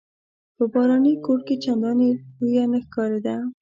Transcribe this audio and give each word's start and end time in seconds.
په 0.55 0.63
باراني 0.71 1.13
کوټ 1.25 1.39
کې 1.47 1.55
چنداني 1.63 2.09
لویه 2.39 2.65
نه 2.71 2.79
ښکارېده. 2.85 3.35